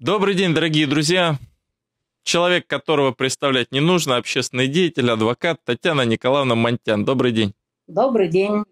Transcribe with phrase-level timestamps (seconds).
[0.00, 1.40] Добрый день, дорогие друзья.
[2.22, 7.04] Человек, которого представлять не нужно, общественный деятель, адвокат Татьяна Николаевна Монтян.
[7.04, 7.52] Добрый день.
[7.88, 8.62] Добрый день.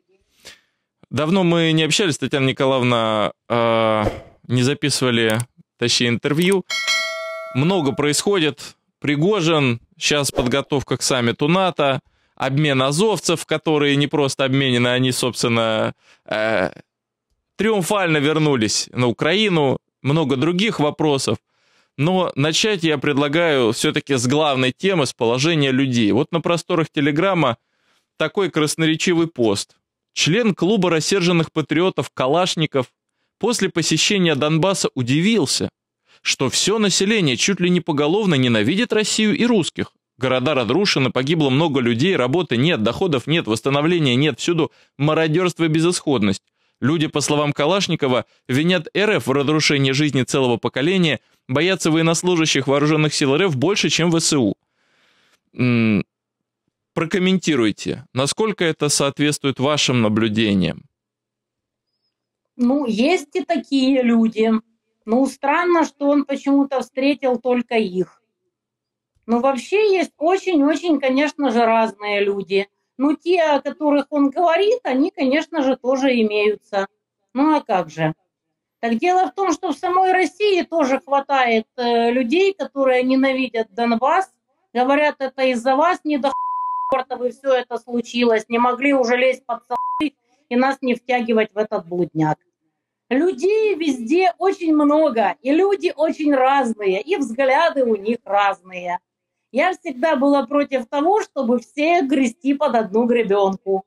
[1.11, 4.05] Давно мы не общались, Татьяна Николаевна, э,
[4.47, 5.41] не записывали,
[5.79, 6.65] точнее, интервью.
[7.57, 8.77] Много происходит.
[9.01, 11.99] Пригожин, сейчас подготовка к саммиту НАТО,
[12.37, 15.93] обмен азовцев, которые не просто обменены, они, собственно,
[16.25, 16.71] э,
[17.57, 21.39] триумфально вернулись на Украину, много других вопросов.
[21.99, 26.13] Но начать я предлагаю все-таки с главной темы, с положения людей.
[26.13, 27.57] Вот на просторах Телеграма
[28.17, 29.77] такой красноречивый пост.
[30.13, 32.87] Член клуба рассерженных патриотов Калашников
[33.39, 35.69] после посещения Донбасса удивился,
[36.23, 39.93] что все население чуть ли не поголовно ненавидит Россию и русских.
[40.19, 46.43] Города разрушены, погибло много людей, работы нет, доходов нет, восстановления нет, всюду мародерство и безысходность.
[46.81, 53.37] Люди, по словам Калашникова, винят РФ в разрушении жизни целого поколения, боятся военнослужащих вооруженных сил
[53.37, 54.57] РФ больше, чем ВСУ.
[56.93, 60.83] Прокомментируйте, насколько это соответствует вашим наблюдениям?
[62.57, 64.51] Ну, есть и такие люди.
[65.05, 68.23] Ну, странно, что он почему-то встретил только их.
[69.27, 75.11] Но вообще есть очень-очень, конечно же, разные люди– ну, те, о которых он говорит, они,
[75.11, 76.87] конечно же, тоже имеются.
[77.35, 78.15] Ну, а как же?
[78.81, 84.31] Так дело в том, что в самой России тоже хватает э, людей, которые ненавидят Донбасс,
[84.73, 86.31] говорят, это из-за вас не до
[87.11, 90.15] вы все это случилось, не могли уже лезть под солы
[90.49, 92.39] и нас не втягивать в этот блудняк.
[93.09, 98.99] Людей везде очень много, и люди очень разные, и взгляды у них разные.
[99.57, 103.87] Я всегда была против того, чтобы всех грести под одну гребенку.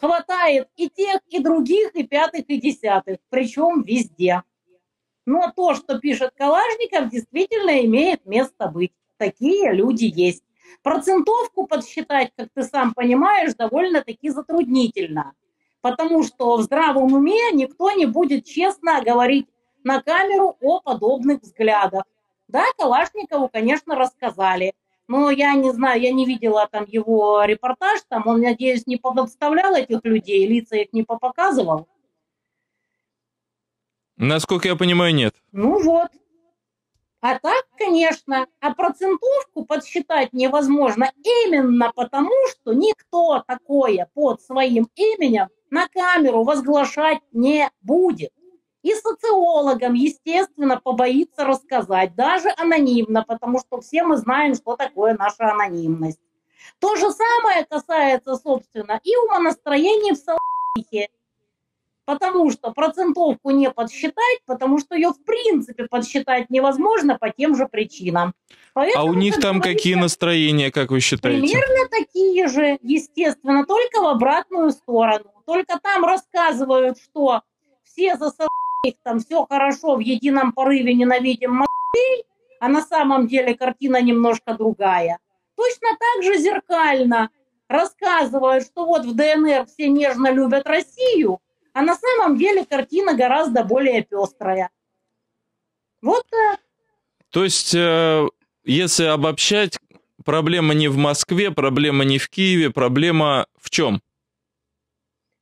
[0.00, 4.44] Хватает и тех, и других, и пятых, и десятых, причем везде.
[5.26, 8.94] Но то, что пишет Калашников, действительно имеет место быть.
[9.18, 10.42] Такие люди есть.
[10.82, 15.34] Процентовку подсчитать, как ты сам понимаешь, довольно-таки затруднительно.
[15.82, 19.48] Потому что в здравом уме никто не будет честно говорить
[19.84, 22.04] на камеру о подобных взглядах.
[22.48, 24.72] Да, Калашникову, конечно, рассказали.
[25.06, 29.74] Но я не знаю, я не видела там его репортаж, там он, надеюсь, не подставлял
[29.74, 31.88] этих людей, лица их не показывал.
[34.16, 35.34] Насколько я понимаю, нет.
[35.52, 36.08] Ну вот.
[37.20, 45.48] А так, конечно, а процентовку подсчитать невозможно именно потому, что никто такое под своим именем
[45.70, 48.32] на камеру возглашать не будет.
[48.82, 55.50] И социологам, естественно, побоится рассказать, даже анонимно, потому что все мы знаем, что такое наша
[55.50, 56.20] анонимность.
[56.78, 61.08] То же самое касается, собственно, и умонастроений в Салахе,
[62.04, 67.66] потому что процентовку не подсчитать, потому что ее в принципе подсчитать невозможно по тем же
[67.66, 68.32] причинам.
[68.74, 71.40] Поэтому, а у них там какие настроения, как вы считаете?
[71.40, 75.32] Примерно такие же, естественно, только в обратную сторону.
[75.46, 77.42] Только там рассказывают, что
[77.82, 78.30] все за
[79.02, 82.24] там все хорошо, в едином порыве ненавидим Москвей,
[82.60, 85.18] а на самом деле картина немножко другая.
[85.56, 87.30] Точно так же зеркально
[87.68, 91.40] рассказывают, что вот в ДНР все нежно любят Россию,
[91.72, 94.70] а на самом деле картина гораздо более пестрая.
[96.00, 96.24] Вот.
[97.30, 98.28] То есть, э,
[98.64, 99.78] если обобщать,
[100.24, 104.00] проблема не в Москве, проблема не в Киеве, проблема в чем?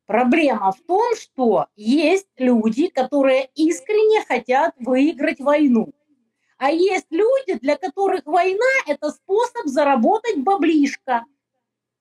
[0.07, 5.93] Проблема в том, что есть люди, которые искренне хотят выиграть войну.
[6.59, 11.25] А есть люди, для которых война– это способ заработать баблишко.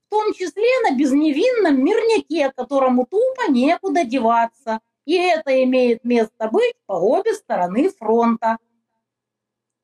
[0.07, 4.79] В том числе на безневинном мирняке, которому тупо некуда деваться.
[5.05, 8.57] И это имеет место быть по обе стороны фронта.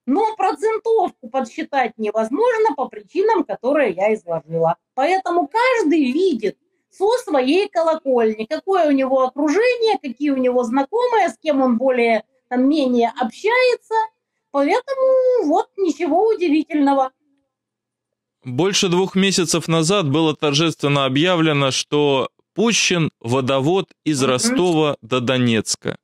[0.05, 4.77] Но процентовку подсчитать невозможно по причинам, которые я изложила.
[4.93, 6.57] Поэтому каждый видит
[6.91, 12.23] со своей колокольни, какое у него окружение, какие у него знакомые, с кем он более,
[12.49, 13.95] там, менее общается.
[14.51, 17.11] Поэтому вот ничего удивительного.
[18.43, 25.97] Больше двух месяцев назад было торжественно объявлено, что пущен водовод из Ростова до Донецка.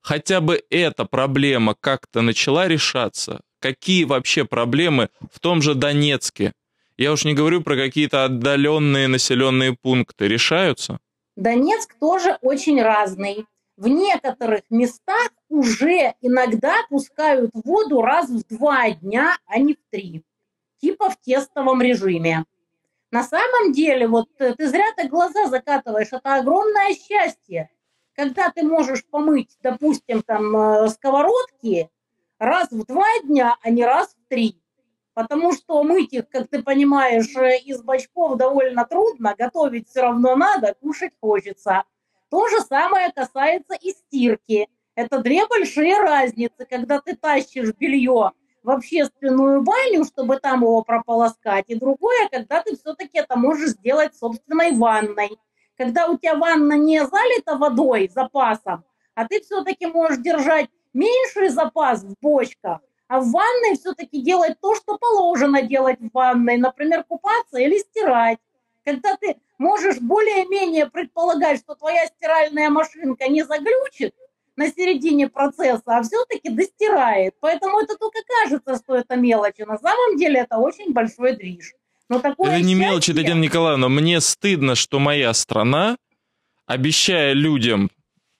[0.00, 3.40] Хотя бы эта проблема как-то начала решаться.
[3.60, 6.52] Какие вообще проблемы в том же Донецке?
[6.96, 10.28] Я уж не говорю про какие-то отдаленные населенные пункты.
[10.28, 10.98] Решаются?
[11.36, 13.46] Донецк тоже очень разный.
[13.76, 20.22] В некоторых местах уже иногда пускают воду раз в два дня, а не в три.
[20.80, 22.44] Типа в тестовом режиме.
[23.10, 27.70] На самом деле, вот э, ты зря так глаза закатываешь, это огромное счастье.
[28.14, 31.90] Когда ты можешь помыть, допустим, там э, сковородки
[32.38, 34.61] раз в два дня, а не раз в три.
[35.14, 40.36] Потому что мыть их, как ты понимаешь, э, из бачков довольно трудно, готовить все равно
[40.36, 41.84] надо, кушать хочется.
[42.30, 44.68] То же самое касается и стирки.
[44.94, 48.32] Это две большие разницы, когда ты тащишь белье
[48.62, 54.16] в общественную баню, чтобы там его прополоскать, и другое, когда ты все-таки это можешь сделать
[54.16, 55.38] собственной ванной.
[55.76, 62.02] Когда у тебя ванна не залита водой, запасом, а ты все-таки можешь держать меньший запас
[62.02, 62.80] в бочках,
[63.12, 68.38] а в ванной все-таки делать то, что положено делать в ванной, например, купаться или стирать.
[68.86, 74.14] Когда ты можешь более-менее предполагать, что твоя стиральная машинка не заглючит
[74.56, 77.34] на середине процесса, а все-таки достирает.
[77.40, 79.60] Поэтому это только кажется, что это мелочи.
[79.60, 81.74] На самом деле это очень большой движ.
[82.08, 83.90] Но такое это не мелочи, Татьяна Николаевна.
[83.90, 85.96] Мне стыдно, что моя страна,
[86.64, 87.90] обещая людям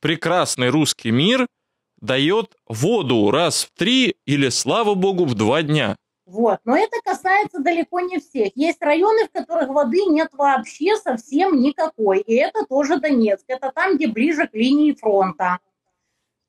[0.00, 1.46] прекрасный русский мир–
[2.02, 5.96] дает воду раз в три или, слава богу, в два дня.
[6.26, 8.52] Вот, но это касается далеко не всех.
[8.54, 12.20] Есть районы, в которых воды нет вообще совсем никакой.
[12.20, 13.44] И это тоже Донецк.
[13.49, 15.58] Это там, где ближе к линии фронта.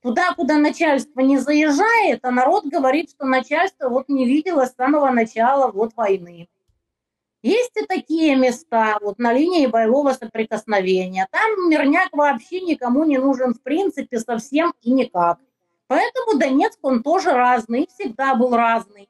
[0.01, 5.09] Туда, куда начальство не заезжает, а народ говорит, что начальство вот не видело с самого
[5.11, 6.49] начала вот войны.
[7.44, 11.28] Есть и такие места, вот на линии боевого соприкосновения.
[11.30, 15.40] Там мирняк вообще никому не нужен в принципе совсем и никак.
[15.88, 19.10] Поэтому Донецк, он тоже разный, всегда был разный.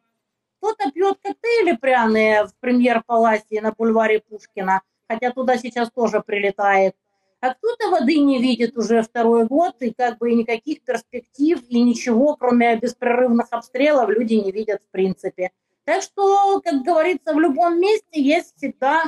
[0.57, 6.95] Кто-то пьет коктейли пряные в премьер-палате на бульваре Пушкина, хотя туда сейчас тоже прилетает.
[7.39, 12.35] А кто-то воды не видит уже второй год, и как бы никаких перспектив, и ничего,
[12.35, 15.51] кроме беспрерывных обстрелов, люди не видят в принципе.
[15.85, 19.03] Так что, как говорится, в любом месте есть всегда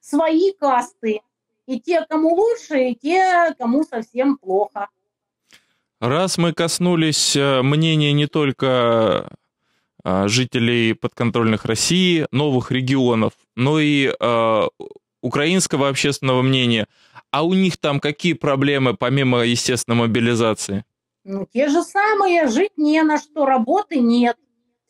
[0.00, 1.20] свои касты.
[1.66, 4.88] И те, кому лучше, и те, кому совсем плохо.
[6.00, 9.30] Раз мы коснулись э, мнения не только
[10.04, 14.68] э, жителей подконтрольных России, новых регионов, но и э,
[15.20, 16.86] украинского общественного мнения,
[17.32, 20.84] а у них там какие проблемы помимо, естественно, мобилизации?
[21.24, 24.36] Ну, те же самые, жить не на что, работы нет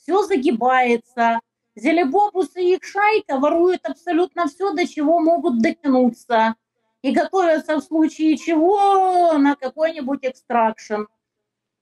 [0.09, 1.41] все загибается.
[1.77, 6.55] Зелебобус и их шайка воруют абсолютно все, до чего могут дотянуться.
[7.03, 11.03] И готовятся в случае чего на какой-нибудь экстракшн.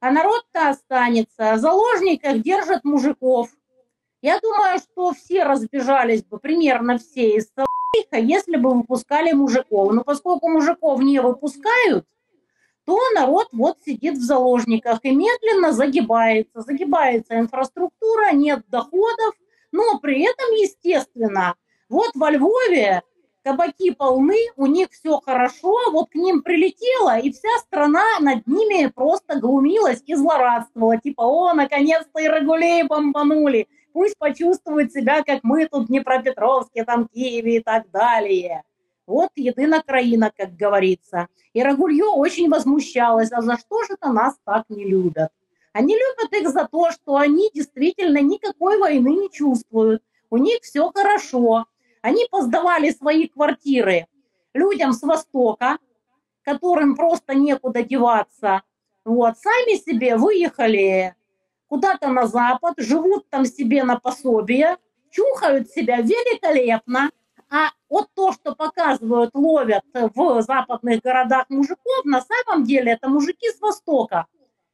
[0.00, 1.54] А народ-то останется.
[1.54, 3.48] В заложниках держат мужиков.
[4.22, 9.92] Я думаю, что все разбежались бы, примерно все из Салиха, если бы выпускали мужиков.
[9.92, 12.04] Но поскольку мужиков не выпускают,
[12.86, 16.60] то народ вот сидит в заложниках и медленно загибается.
[16.60, 19.34] Загибается инфраструктура, нет доходов,
[19.72, 21.56] но при этом, естественно,
[21.88, 23.02] вот во Львове
[23.42, 28.88] кабаки полны, у них все хорошо, вот к ним прилетело, и вся страна над ними
[28.88, 30.98] просто глумилась и злорадствовала.
[30.98, 37.06] Типа, о, наконец-то и Рагулей бомбанули, пусть почувствуют себя, как мы тут в Днепропетровске, там,
[37.06, 38.62] Киеве и так далее.
[39.06, 41.28] Вот едина краина, как говорится.
[41.52, 45.30] И Рагулье очень возмущалась, а за что же это нас так не любят?
[45.72, 50.02] Они любят их за то, что они действительно никакой войны не чувствуют.
[50.30, 51.66] У них все хорошо.
[52.02, 54.06] Они поздавали свои квартиры
[54.54, 55.78] людям с Востока,
[56.42, 58.62] которым просто некуда деваться.
[59.04, 61.14] Вот, сами себе выехали
[61.68, 64.78] куда-то на Запад, живут там себе на пособие,
[65.10, 67.10] чухают себя великолепно,
[67.50, 73.48] а вот то, что показывают, ловят в западных городах мужиков, на самом деле это мужики
[73.48, 74.26] с Востока,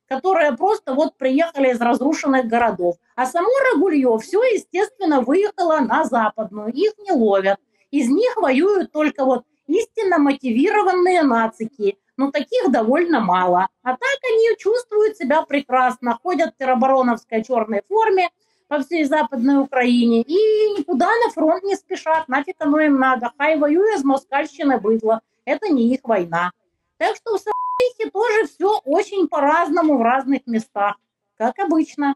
[0.08, 2.96] которые просто вот приехали из разрушенных городов.
[3.14, 6.72] А само Рагулье все, естественно, выехало на западную.
[6.72, 7.58] Их не ловят.
[7.90, 11.98] Из них воюют только вот истинно мотивированные нацики.
[12.16, 13.68] Но таких довольно мало.
[13.82, 18.30] А так они чувствуют себя прекрасно, ходят в теробороновской черной форме,
[18.72, 20.32] по всей Западной Украине и
[20.78, 23.30] никуда на фронт не спешат, нафиг оно им надо.
[23.36, 26.52] Хай воюет с москальщиной быдло, это не их война.
[26.96, 30.96] Так что в Сарахе тоже все очень по-разному в разных местах,
[31.36, 32.14] как обычно.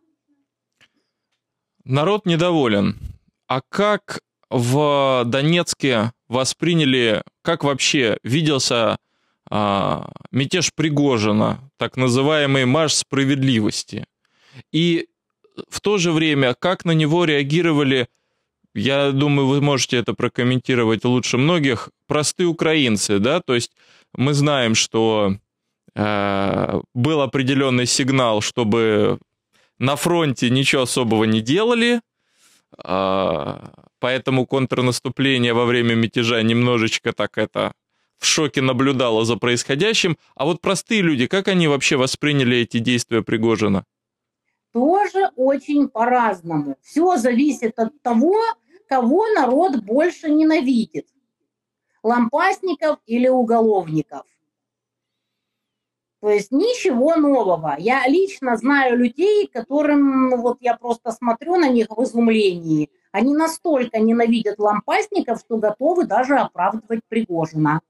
[1.85, 2.97] Народ недоволен.
[3.49, 8.97] А как в Донецке восприняли, как вообще виделся
[9.51, 14.07] а, мятеж Пригожина, так называемый марш справедливости?
[14.73, 15.11] И
[15.69, 18.09] в то же время, как на него реагировали,
[18.75, 23.73] я думаю, вы можете это прокомментировать лучше многих, простые украинцы, да, то есть
[24.15, 25.37] мы знаем, что
[25.95, 29.19] э, был определенный сигнал, чтобы
[29.79, 32.01] на фронте ничего особого не делали,
[32.85, 33.59] э,
[33.99, 37.73] поэтому контрнаступление во время мятежа немножечко так это
[38.19, 40.17] в шоке наблюдало за происходящим.
[40.35, 43.85] А вот простые люди, как они вообще восприняли эти действия Пригожина?
[44.77, 46.77] Тоже очень по-разному.
[46.83, 48.35] Все зависит от того,
[48.87, 51.09] кого народ больше ненавидит.
[52.03, 54.27] Лампасников или уголовников.
[56.21, 57.77] То есть ничего нового.
[57.79, 62.91] Я лично знаю людей, которым, ну, вот я просто смотрю на них в изумлении.
[63.13, 67.81] Они настолько ненавидят лампасников, что готовы даже оправдывать Пригожина.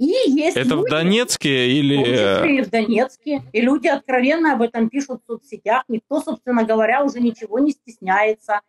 [0.00, 2.58] И есть Это люди, в Донецке или...
[2.58, 3.42] И в Донецке.
[3.52, 5.84] И люди откровенно об этом пишут в соцсетях.
[5.88, 8.62] Никто, собственно говоря, уже ничего не стесняется.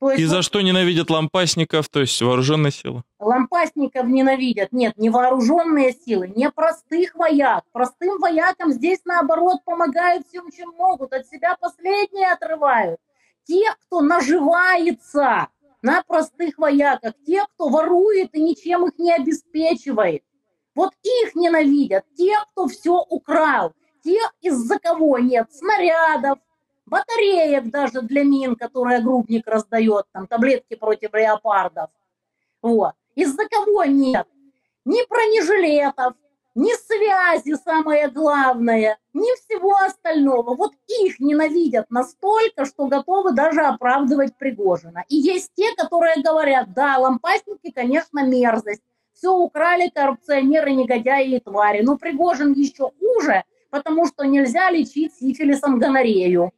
[0.00, 3.04] То есть, и за вот, что ненавидят лампасников, то есть вооруженные силы?
[3.20, 4.72] Лампасников ненавидят.
[4.72, 7.62] Нет, не вооруженные силы, не простых вояк.
[7.70, 11.12] Простым воякам здесь, наоборот, помогают всем, чем могут.
[11.12, 12.98] От себя последние отрывают.
[13.44, 15.46] Те, кто наживается
[15.80, 20.24] на простых вояках, те, кто ворует и ничем их не обеспечивает.
[20.74, 26.38] Вот их ненавидят, те, кто все украл, те, из-за кого нет снарядов,
[26.86, 31.90] батареек даже для мин, которые грубник раздает, там таблетки против леопардов.
[32.62, 32.94] Вот.
[33.14, 34.26] Из-за кого нет?
[34.84, 36.14] Ни бронежилетов,
[36.54, 40.54] ни связи, самое главное, ни всего остального.
[40.54, 45.04] Вот их ненавидят настолько, что готовы даже оправдывать Пригожина.
[45.08, 51.82] И есть те, которые говорят, да, лампасники, конечно, мерзость, все украли коррупционеры, негодяи и твари.
[51.82, 56.52] Но Пригожин еще хуже, потому что нельзя лечить сифилисом гонорею.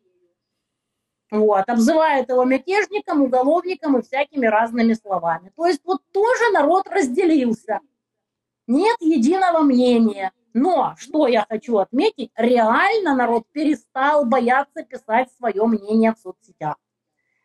[1.30, 5.50] Вот, обзывает его мятежником, уголовником и всякими разными словами.
[5.56, 7.80] То есть вот тоже народ разделился.
[8.66, 10.32] Нет единого мнения.
[10.52, 16.76] Но, что я хочу отметить, реально народ перестал бояться писать свое мнение в соцсетях.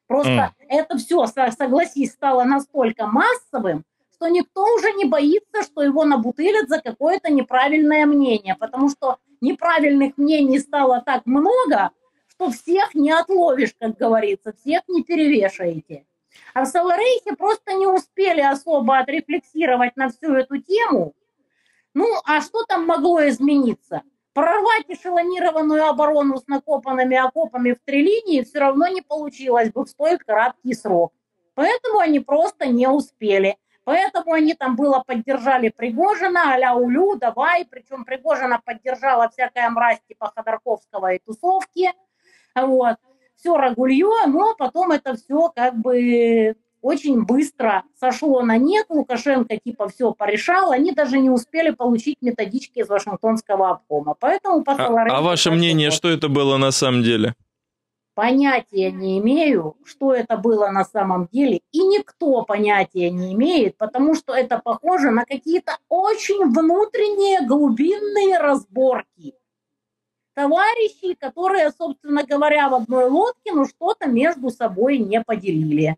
[0.06, 0.66] Просто mm.
[0.70, 3.84] это все, согласись, стало настолько массовым,
[4.20, 10.18] что никто уже не боится, что его набутылят за какое-то неправильное мнение, потому что неправильных
[10.18, 11.92] мнений стало так много,
[12.28, 16.06] что всех не отловишь, как говорится, всех не перевешаете.
[16.54, 21.14] А в Саларейхе просто не успели особо отрефлексировать на всю эту тему.
[21.94, 24.02] Ну, а что там могло измениться?
[24.34, 29.90] Прорвать эшелонированную оборону с накопанными окопами в три линии все равно не получилось бы в
[29.90, 31.14] столь краткий срок.
[31.56, 33.58] Поэтому они просто не успели.
[33.90, 37.66] Поэтому они там было поддержали Пригожина, а-ля Улю, давай.
[37.66, 41.92] Причем Пригожина поддержала всякая мразь типа Ходорковского и тусовки.
[42.54, 42.98] Вот.
[43.36, 48.86] Все рагулье, но потом это все как бы очень быстро сошло на нет.
[48.90, 50.72] Лукашенко типа все порешал.
[50.72, 54.16] Они даже не успели получить методички из Вашингтонского обкома.
[54.20, 57.34] Поэтому по А, а ваше мнение, что это было на самом деле?
[58.20, 64.14] Понятия не имею, что это было на самом деле, и никто понятия не имеет, потому
[64.14, 69.36] что это похоже на какие-то очень внутренние глубинные разборки.
[70.34, 75.96] Товарищи, которые, собственно говоря, в одной лодке, ну что-то между собой не поделили.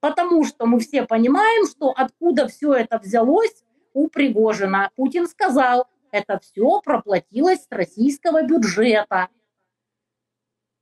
[0.00, 4.90] Потому что мы все понимаем, что откуда все это взялось у Пригожина.
[4.94, 9.28] Путин сказал, это все проплатилось с российского бюджета.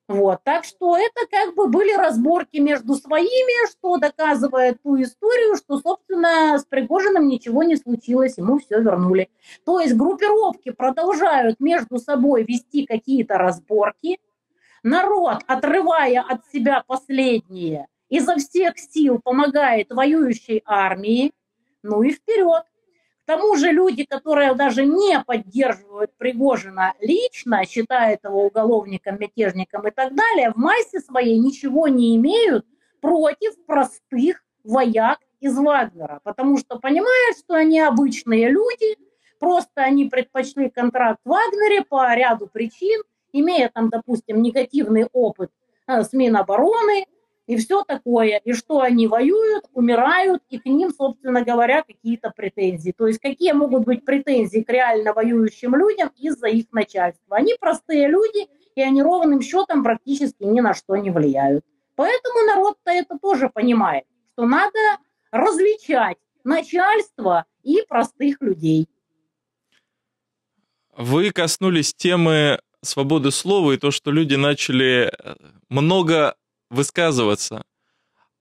[0.06, 5.78] Вот, так что это как бы были разборки между своими, что доказывает ту историю, что,
[5.78, 9.30] собственно, с Пригожиным ничего не случилось, ему все вернули.
[9.64, 14.20] То есть группировки продолжают между собой вести какие-то разборки,
[14.82, 21.32] народ, отрывая от себя последние, изо всех сил помогает воюющей армии,
[21.82, 22.64] ну и вперед.
[23.26, 30.14] Тому же люди, которые даже не поддерживают Пригожина лично, считают его уголовником, мятежником и так
[30.14, 32.66] далее, в массе своей ничего не имеют
[33.00, 38.96] против простых вояк из Вагнера, потому что понимают, что они обычные люди,
[39.38, 43.02] просто они предпочли контракт в Вагнере по ряду причин,
[43.32, 45.50] имея там, допустим, негативный опыт
[45.86, 47.06] э, с Минобороны,
[47.46, 52.94] и все такое, и что они воюют, умирают, и к ним, собственно говоря, какие-то претензии.
[52.96, 57.36] То есть какие могут быть претензии к реально воюющим людям из-за их начальства?
[57.36, 61.64] Они простые люди, и они ровным счетом практически ни на что не влияют.
[61.96, 64.78] Поэтому народ-то это тоже понимает, что надо
[65.30, 68.88] различать начальство и простых людей.
[70.96, 75.34] Вы коснулись темы свободы слова и то, что люди начали э,
[75.68, 76.36] много
[76.74, 77.64] высказываться.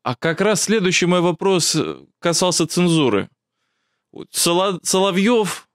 [0.03, 3.29] А как раз следующий мой вопрос э, касался цензуры.
[4.31, 5.67] Соловьев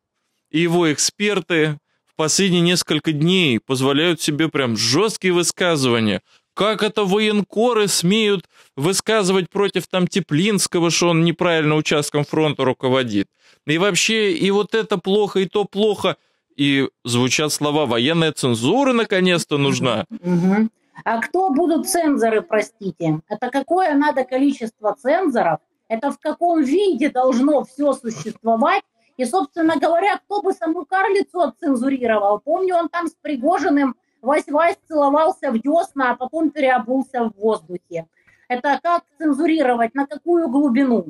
[0.51, 6.23] и его эксперты в последние несколько дней позволяют себе прям жесткие высказывания.
[6.55, 8.47] Как это военкоры смеют
[8.77, 13.29] высказывать против там Теплинского, что он неправильно участком фронта руководит.
[13.67, 16.17] И вообще, и вот это плохо, и то плохо.
[16.57, 20.05] И звучат слова «военная цензура наконец-то нужна».
[20.11, 20.69] Угу.
[21.05, 23.21] А кто будут цензоры, простите?
[23.29, 25.61] Это какое надо количество цензоров?
[25.89, 28.83] Это в каком виде должно все существовать?
[29.17, 32.41] И, собственно говоря, кто бы саму карлицу отцензурировал?
[32.41, 38.07] Помню, он там с Пригожиным Вась-Вась целовался в десна, а потом переобулся в воздухе.
[38.49, 41.07] Это как цензурировать, на какую глубину?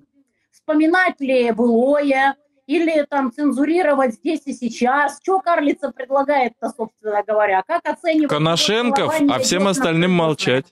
[0.50, 2.36] Вспоминать ли былое,
[2.68, 5.18] или там цензурировать здесь и сейчас.
[5.22, 7.62] Что Карлица предлагает-то, собственно говоря?
[7.66, 8.28] Как оценивать...
[8.28, 10.66] Коношенков, а всем остальным молчать.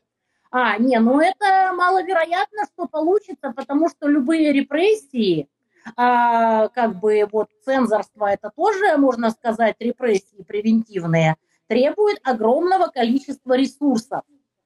[0.50, 5.48] А, не, ну это маловероятно, что получится, потому что любые репрессии,
[5.96, 11.36] а, как бы вот цензорство, это тоже, можно сказать, репрессии превентивные,
[11.66, 14.20] требуют огромного количества ресурсов.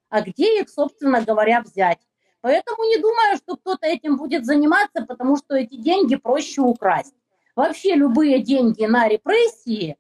[0.08, 2.00] А где их, собственно говоря, взять?
[2.40, 7.14] Поэтому не думаю, что кто-то этим будет заниматься, потому что эти деньги проще украсть.
[7.56, 9.96] Вообще любые деньги на репрессии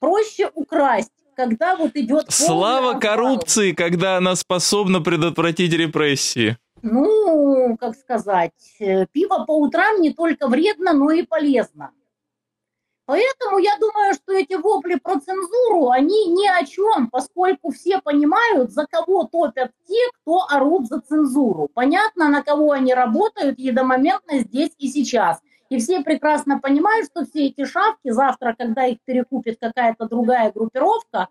[0.00, 2.26] проще украсть, когда вот идет...
[2.28, 6.56] Слава коррупции, когда она способна предотвратить репрессии.
[6.82, 11.90] Ну, как сказать, э, пиво по утрам не только вредно, но и полезно.
[13.06, 18.72] Поэтому я думаю, что эти вопли про цензуру, они ни о чем, поскольку все понимают,
[18.72, 21.70] за кого топят те, кто орут за цензуру.
[21.72, 25.40] Понятно, на кого они работают едомоментно здесь и сейчас.
[25.68, 31.28] И все прекрасно понимают, что все эти шавки завтра, когда их перекупит какая-то другая группировка,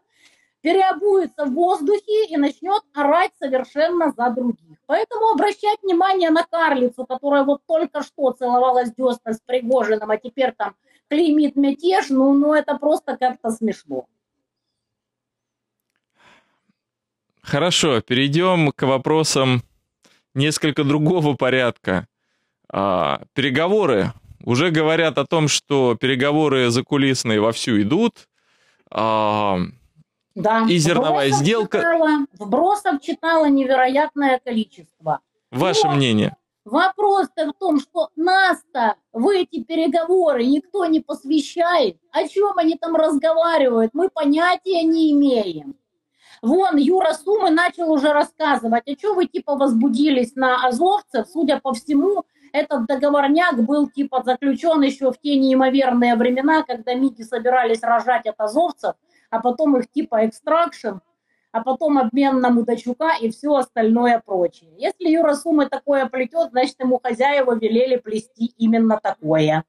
[0.61, 4.77] переобуется в воздухе и начнет орать совершенно за других.
[4.87, 10.53] Поэтому обращать внимание на карлицу, которая вот только что целовалась десна с Пригожиным, а теперь
[10.53, 10.75] там
[11.07, 14.07] клеймит мятеж, ну, ну это просто как-то смешно.
[17.41, 19.61] Хорошо, перейдем к вопросам
[20.33, 22.07] несколько другого порядка.
[22.69, 24.13] А, переговоры
[24.45, 28.27] уже говорят о том, что переговоры закулисные вовсю идут.
[28.91, 29.57] А,
[30.35, 31.77] да, и зерновая вбросов сделка.
[31.79, 32.09] Читала,
[32.39, 35.19] вбросов читала невероятное количество.
[35.51, 36.35] Ваше Но мнение?
[36.65, 41.97] Вопрос-то в том, что нас-то в эти переговоры никто не посвящает.
[42.11, 45.75] О чем они там разговаривают, мы понятия не имеем.
[46.41, 51.73] Вон, Юра Сумы начал уже рассказывать, а что вы типа возбудились на азовцев, судя по
[51.73, 58.25] всему, этот договорняк был типа заключен еще в те неимоверные времена, когда МИГи собирались рожать
[58.27, 58.95] от азовцев,
[59.29, 60.99] а потом их типа экстракшн,
[61.51, 64.69] а потом обмен на мудачука и все остальное прочее.
[64.77, 69.65] Если Юра Сумы такое плетет, значит ему хозяева велели плести именно такое.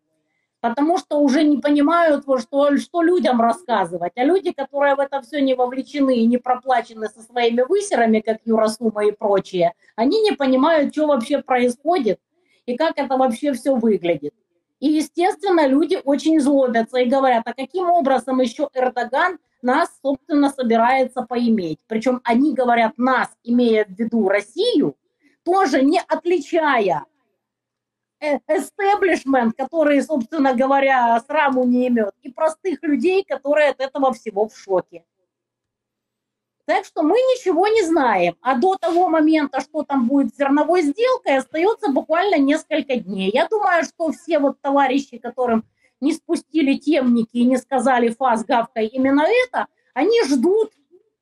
[0.60, 4.12] Потому что уже не понимают, что, что людям рассказывать.
[4.16, 8.38] А люди, которые в это все не вовлечены и не проплачены со своими высерами, как
[8.44, 12.20] Юра Сума и прочие, они не понимают, что вообще происходит
[12.66, 14.34] и как это вообще все выглядит.
[14.80, 21.22] И, естественно, люди очень злобятся и говорят, а каким образом еще Эрдоган нас, собственно, собирается
[21.22, 21.78] поиметь.
[21.86, 24.96] Причем они говорят нас, имея в виду Россию,
[25.44, 27.06] тоже не отличая
[28.20, 34.56] эстеблишмент, который, собственно говоря, сраму не имеет, и простых людей, которые от этого всего в
[34.56, 35.04] шоке.
[36.66, 38.36] Так что мы ничего не знаем.
[38.42, 43.30] А до того момента, что там будет с зерновой сделкой, остается буквально несколько дней.
[43.32, 45.64] Я думаю, что все вот товарищи, которым
[46.00, 50.72] не спустили темники и не сказали фаз гавкой именно это, они ждут,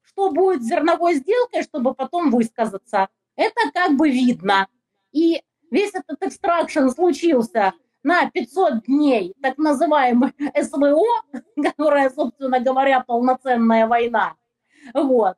[0.03, 3.09] что будет с зерновой сделкой, чтобы потом высказаться.
[3.37, 4.67] Это как бы видно.
[5.13, 11.05] И весь этот экстракшн случился на 500 дней так называемый СВО,
[11.63, 14.37] которая, собственно говоря, полноценная война.
[14.93, 15.37] Вот.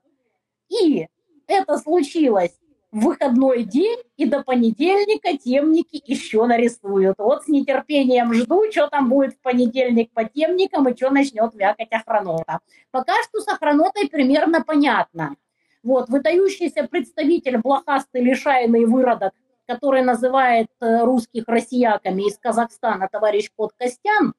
[0.68, 1.06] И
[1.46, 2.58] это случилось
[2.92, 7.16] в выходной день, и до понедельника темники еще нарисуют.
[7.18, 11.92] Вот с нетерпением жду, что там будет в понедельник по темникам и что начнет вякать
[11.92, 12.60] охранота.
[12.90, 15.36] Пока что с охранотой примерно понятно.
[15.82, 19.32] Вот, выдающийся представитель блохастый лишайный выродок,
[19.66, 24.32] который называет э, русских россияками из Казахстана товарищ Кот Костян,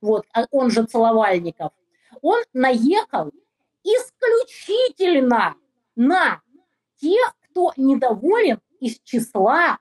[0.00, 1.72] вот, а он же Целовальников,
[2.22, 3.30] он наехал
[3.86, 5.54] исключительно
[5.94, 6.40] на
[7.00, 9.78] тех, кто недоволен из числа,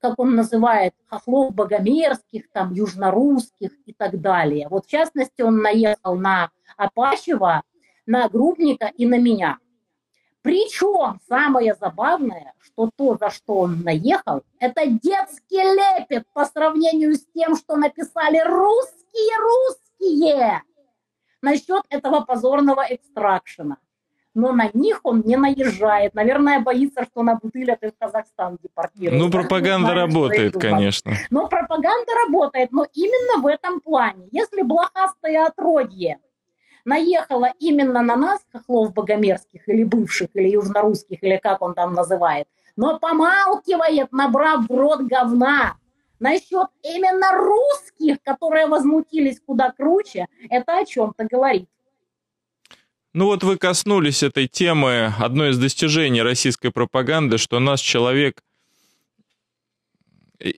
[0.00, 4.68] как он называет, хохлов богомерзких, там, южнорусских и так далее.
[4.68, 7.62] Вот в частности он наехал на Апачева,
[8.06, 9.58] на Грубника и на меня.
[10.42, 17.26] Причем самое забавное, что то, за что он наехал, это детский лепет по сравнению с
[17.34, 18.96] тем, что написали русские
[19.38, 20.62] русские
[21.46, 23.76] насчет этого позорного экстракшена.
[24.34, 26.14] Но на них он не наезжает.
[26.14, 29.22] Наверное, боится, что на бутылях из Казахстан депортируют.
[29.22, 31.12] Ну, пропаганда знаю, работает, конечно.
[31.30, 34.28] Но пропаганда работает, но именно в этом плане.
[34.32, 36.18] Если блохастое отродье
[36.84, 42.46] наехала именно на нас, хохлов богомерзких или бывших, или южнорусских, или как он там называет,
[42.76, 45.76] но помалкивает, набрав в рот говна.
[46.18, 51.68] Насчет именно русских, которые возмутились куда круче, это о чем-то говорит.
[53.12, 58.42] Ну вот вы коснулись этой темы, одно из достижений российской пропаганды, что наш человек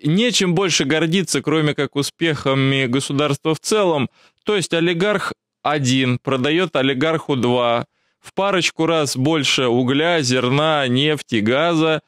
[0.04, 4.08] нечем больше гордиться, кроме как успехами государства в целом.
[4.44, 7.86] То есть олигарх один продает олигарху два,
[8.20, 12.02] в парочку раз больше угля, зерна, нефти, газа,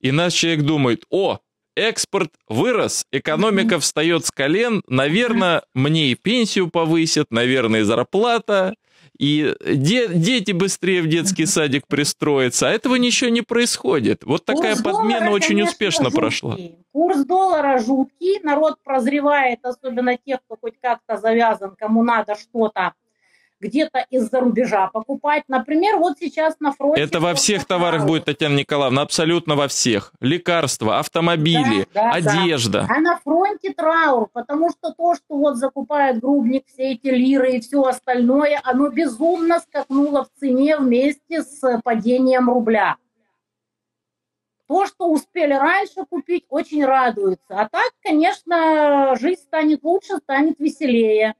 [0.00, 1.40] и наш человек думает, о,
[1.76, 8.74] экспорт вырос, экономика встает с колен, наверное, мне и пенсию повысят, наверное, и зарплата,
[9.18, 14.24] и де- дети быстрее в детский садик пристроятся, а этого ничего не происходит.
[14.24, 16.18] Вот такая Курс подмена доллара, очень конечно, успешно жуткий.
[16.18, 16.56] прошла.
[16.92, 22.92] Курс доллара жуткий, народ прозревает, особенно тех, кто хоть как-то завязан, кому надо что-то
[23.60, 25.44] где-то из-за рубежа покупать.
[25.48, 27.02] Например, вот сейчас на фронте...
[27.02, 30.12] Это во всех товарах будет, Татьяна Николаевна, абсолютно во всех.
[30.20, 32.86] Лекарства, автомобили, да, да, одежда.
[32.88, 32.94] Да.
[32.94, 37.60] А на фронте траур, потому что то, что вот закупает грубник, все эти лиры и
[37.60, 42.96] все остальное, оно безумно скакнуло в цене вместе с падением рубля.
[44.68, 47.44] То, что успели раньше купить, очень радуется.
[47.50, 51.36] А так, конечно, жизнь станет лучше, станет веселее.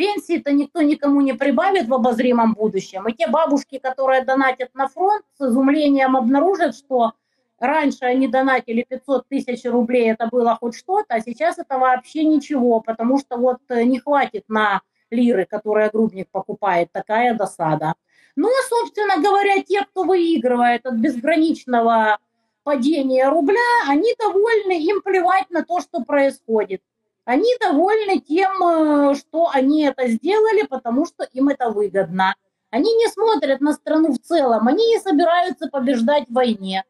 [0.00, 3.06] Пенсии-то никто никому не прибавит в обозримом будущем.
[3.06, 7.12] И те бабушки, которые донатят на фронт, с изумлением обнаружат, что
[7.58, 12.80] раньше они донатили 500 тысяч рублей, это было хоть что-то, а сейчас это вообще ничего,
[12.80, 17.92] потому что вот э, не хватит на лиры, которые грубник покупает, такая досада.
[18.36, 22.20] Ну, а, собственно говоря, те, кто выигрывает от безграничного
[22.62, 26.80] падения рубля, они довольны, им плевать на то, что происходит.
[27.24, 32.34] Они довольны тем, э, что они это сделали, потому что им это выгодно.
[32.70, 36.84] Они не смотрят на страну в целом, они не собираются побеждать в войне.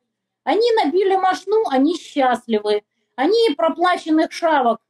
[0.45, 2.83] Они набили машину, они счастливы.
[3.17, 4.81] Они проплаченных шавок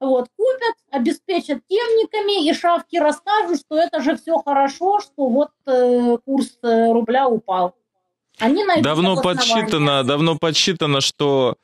[0.00, 6.18] вот, купят, обеспечат темниками, и шавки расскажут, что это же все хорошо, что вот э,
[6.24, 7.74] курс э, рубля упал.
[8.38, 11.56] Они давно подсчитано, давно подсчитано, что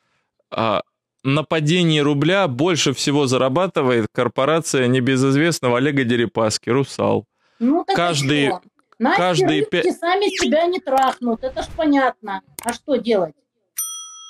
[0.49, 0.81] а,
[1.23, 7.25] на падении рубля больше всего зарабатывает корпорация небезызвестного Олега Дерипаски, «Русал».
[7.59, 8.51] Ну, так каждый,
[8.99, 9.97] Наши каждый пять...
[9.97, 12.41] сами себя не трахнут, это ж понятно.
[12.63, 13.35] А что делать?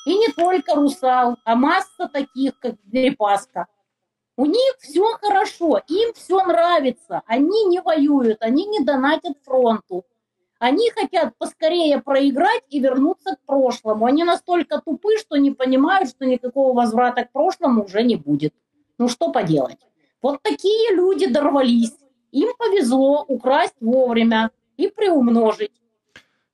[0.06, 3.68] И не только «Русал», а масса таких, как Дерипаска.
[4.36, 10.06] У них все хорошо, им все нравится, они не воюют, они не донатят фронту.
[10.64, 14.06] Они хотят поскорее проиграть и вернуться к прошлому.
[14.06, 18.54] Они настолько тупы, что не понимают, что никакого возврата к прошлому уже не будет.
[18.98, 19.80] Ну что поделать?
[20.22, 21.98] Вот такие люди дорвались.
[22.32, 25.74] Им повезло украсть вовремя и приумножить.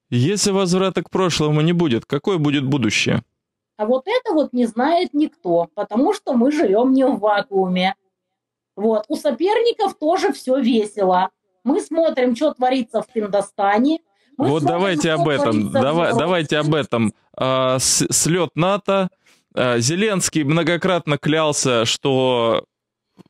[0.10, 3.22] Если возврата к прошлому не будет, какое будет будущее?
[3.78, 7.93] А вот это вот не знает никто, потому что мы живем не в вакууме.
[8.76, 9.06] Вот.
[9.08, 11.30] У соперников тоже все весело.
[11.63, 14.00] Мы смотрим, что творится в Пиндостане.
[14.38, 15.72] Мы вот смотрим, давайте об этом.
[15.72, 17.13] Давай, давайте об этом.
[17.36, 19.10] А, с, слет НАТО.
[19.56, 22.65] А, Зеленский многократно клялся, что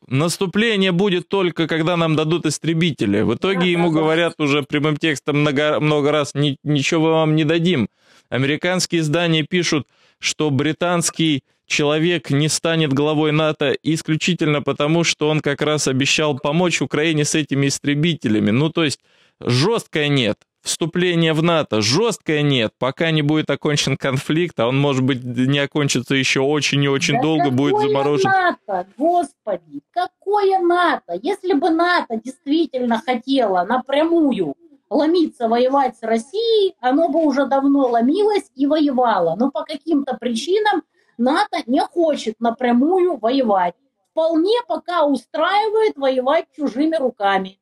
[0.07, 3.21] наступление будет только, когда нам дадут истребители.
[3.21, 4.43] В итоге да, ему да, говорят да.
[4.43, 7.89] уже прямым текстом много, много раз, ничего вам не дадим.
[8.29, 9.87] Американские издания пишут,
[10.19, 16.81] что британский человек не станет главой НАТО исключительно потому, что он как раз обещал помочь
[16.81, 18.51] Украине с этими истребителями.
[18.51, 18.99] Ну, то есть
[19.39, 20.37] жесткое нет.
[20.61, 25.59] Вступление в НАТО жесткое нет, пока не будет окончен конфликт, а он, может быть, не
[25.59, 28.29] окончится еще очень и очень да долго, будет заморожен.
[28.29, 31.17] НАТО, господи, какое НАТО?
[31.21, 34.55] Если бы НАТО действительно хотело напрямую
[34.89, 39.37] ломиться воевать с Россией, оно бы уже давно ломилось и воевало.
[39.39, 40.83] Но по каким-то причинам
[41.19, 43.75] НАТО не хочет напрямую воевать.
[44.11, 47.59] Вполне пока устраивает воевать чужими руками.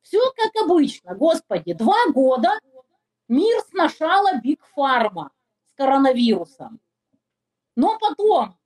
[0.00, 2.50] Все как обычно, господи, два года
[3.26, 5.32] мир сношала Биг Фарма
[5.66, 6.80] с коронавирусом.
[7.74, 8.56] Но потом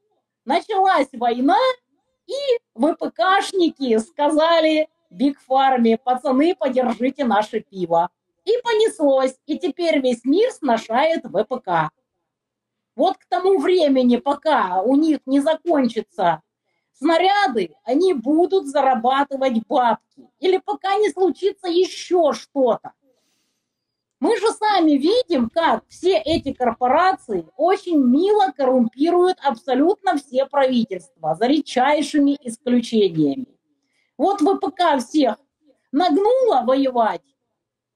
[0.45, 1.59] началась война,
[2.27, 2.35] и
[2.75, 8.11] ВПКшники сказали Биг Фарме, пацаны, подержите наше пиво.
[8.45, 11.91] И понеслось, и теперь весь мир сношает ВПК.
[12.97, 16.43] Вот к тому времени, пока у них не закончатся
[16.93, 20.29] снаряды, они будут зарабатывать бабки.
[20.41, 22.93] Или пока не случится еще что-то.
[24.19, 31.47] Мы же сами видим, как все эти корпорации очень мило коррумпируют абсолютно все правительства, за
[31.47, 33.47] редчайшими исключениями.
[34.17, 35.37] Вот ВПК всех
[35.93, 37.23] Нагнула воевать,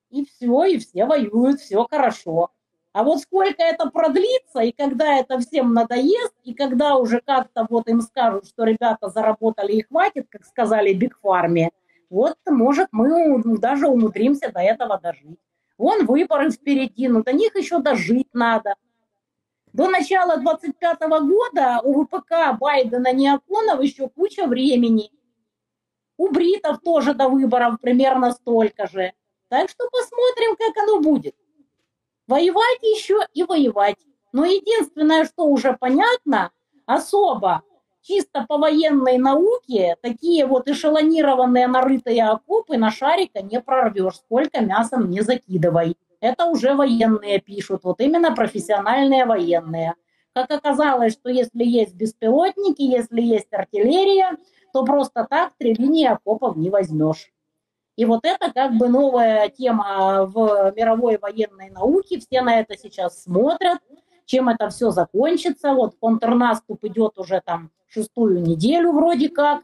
[0.08, 2.50] и все, и все воюют, все хорошо.
[2.92, 7.88] А вот сколько это продлится, и когда это всем надоест, и когда уже как-то вот
[7.88, 11.70] им скажут, что ребята заработали и хватит, как сказали Биг Фарме,
[12.08, 15.38] вот, может, мы даже умудримся до этого дожить.
[15.78, 18.74] Вон выборы впереди, но до них еще дожить надо.
[19.72, 25.12] До начала 25 года у ВПК Байдена Неоконов еще куча времени.
[26.16, 29.12] У бритов тоже до выборов примерно столько же.
[29.48, 31.36] Так что посмотрим, как оно будет.
[32.30, 33.96] Воевать еще и воевать.
[34.32, 36.52] Но единственное, что уже понятно,
[36.86, 37.62] особо
[38.02, 45.10] чисто по военной науке такие вот эшелонированные нарытые окопы на шарика не прорвешь, сколько мясом
[45.10, 45.96] не закидывай.
[46.20, 49.94] Это уже военные пишут, вот именно профессиональные военные.
[50.32, 54.36] Как оказалось, что если есть беспилотники, если есть артиллерия,
[54.72, 57.32] то просто так три линии окопов не возьмешь.
[57.96, 62.18] И вот это как бы новая тема в мировой военной науке.
[62.20, 63.78] Все на это сейчас смотрят,
[64.24, 65.74] чем это все закончится.
[65.74, 69.62] Вот контрнаступ идет уже там шестую неделю вроде как.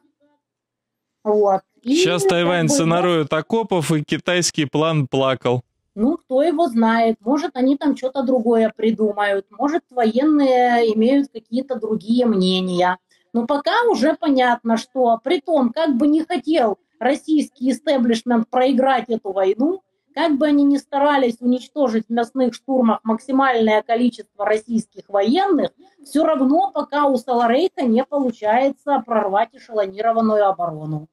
[1.25, 1.62] Вот.
[1.83, 5.62] И Сейчас тайваньцы бы, нароют окопов, и китайский план плакал.
[5.95, 7.17] Ну, кто его знает.
[7.21, 9.47] Может, они там что-то другое придумают.
[9.51, 12.99] Может, военные имеют какие-то другие мнения.
[13.33, 19.33] Но пока уже понятно, что при том, как бы не хотел российский истеблишмент проиграть эту
[19.33, 19.83] войну,
[20.15, 26.71] как бы они ни старались уничтожить в мясных штурмах максимальное количество российских военных, все равно
[26.73, 31.09] пока у Саларейта не получается прорвать эшелонированную оборону.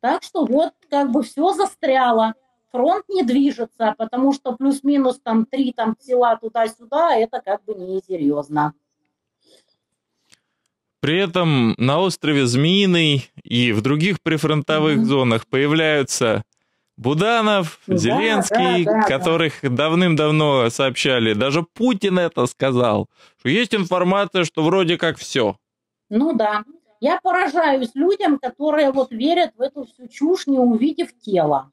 [0.00, 2.34] Так что вот как бы все застряло.
[2.70, 8.72] Фронт не движется, потому что плюс-минус там три там села туда-сюда, это как бы несерьезно.
[11.02, 15.04] При этом на острове Змеиный и в других прифронтовых mm-hmm.
[15.04, 16.44] зонах появляются
[16.96, 19.68] Буданов, да, Зеленский, да, да, которых да.
[19.68, 21.32] давным-давно сообщали.
[21.32, 23.08] Даже Путин это сказал,
[23.40, 25.56] что есть информация, что вроде как все.
[26.08, 26.62] Ну да.
[27.00, 31.72] Я поражаюсь людям, которые вот верят в эту всю чушь, не увидев тело.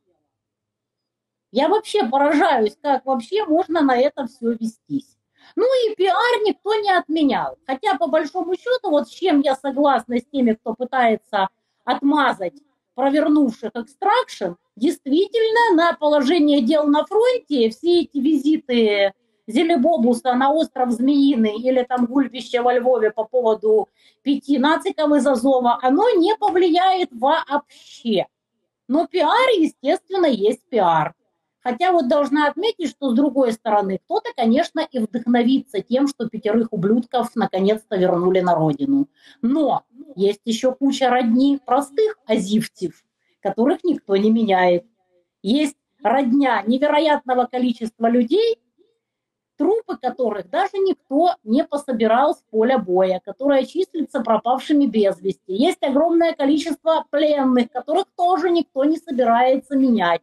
[1.51, 5.18] Я вообще поражаюсь, как вообще можно на это все вестись.
[5.55, 7.57] Ну и пиар никто не отменял.
[7.65, 11.49] Хотя, по большому счету, вот с чем я согласна с теми, кто пытается
[11.85, 12.61] отмазать
[12.95, 19.13] провернувших экстракшн, действительно на положение дел на фронте все эти визиты
[19.47, 23.89] Зелебобуса на остров Змеиный или там гульбище во Львове по поводу
[24.21, 28.27] пяти нациков из Азова, оно не повлияет вообще.
[28.87, 31.15] Но пиар, естественно, есть пиар.
[31.61, 36.71] Хотя вот должна отметить, что с другой стороны, кто-то, конечно, и вдохновится тем, что пятерых
[36.71, 39.09] ублюдков наконец-то вернули на родину.
[39.41, 39.83] Но
[40.15, 43.03] есть еще куча родни простых азивцев,
[43.41, 44.85] которых никто не меняет.
[45.41, 48.57] Есть родня невероятного количества людей,
[49.57, 55.53] трупы которых даже никто не пособирал с поля боя, которые числятся пропавшими без вести.
[55.53, 60.21] Есть огромное количество пленных, которых тоже никто не собирается менять.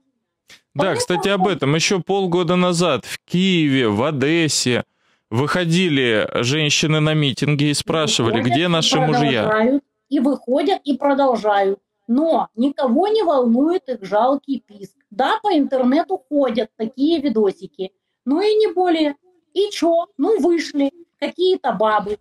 [0.75, 1.75] Да, кстати, об этом.
[1.75, 4.85] Еще полгода назад в Киеве, в Одессе
[5.31, 9.81] выходили женщины на митинги и спрашивали, выходят, где наши мужья.
[10.09, 11.81] И выходят, и продолжают.
[12.09, 14.97] Но никого не волнует их жалкий писк.
[15.11, 17.93] Да, по интернету ходят такие видосики.
[18.25, 19.17] Ну и не более.
[19.55, 20.07] И чё?
[20.17, 22.19] Ну вышли какие-то бабы.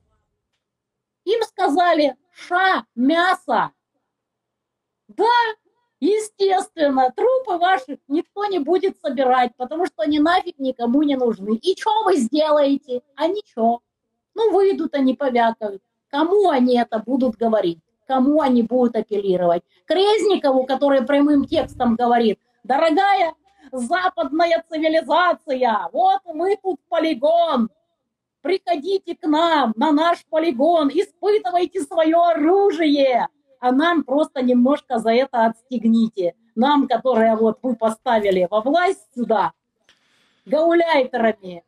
[1.25, 3.71] Им сказали, ша, мясо.
[5.07, 5.25] Да,
[5.99, 11.55] Естественно, трупы ваши никто не будет собирать, потому что они нафиг никому не нужны.
[11.55, 13.01] И что вы сделаете?
[13.15, 13.81] А ничего.
[14.33, 15.81] Ну, выйдут они, повякают.
[16.09, 17.79] Кому они это будут говорить?
[18.07, 19.63] Кому они будут апеллировать?
[19.85, 23.33] К Резникову, который прямым текстом говорит, дорогая
[23.71, 27.69] западная цивилизация, вот мы тут полигон,
[28.41, 33.27] приходите к нам на наш полигон, испытывайте свое оружие,
[33.65, 36.35] а нам просто немножко за это отстегните.
[36.55, 39.53] Нам, которые вот вы поставили во власть сюда,
[40.45, 41.63] гауляйтерами,